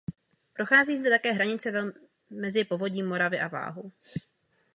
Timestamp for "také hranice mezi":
1.09-2.63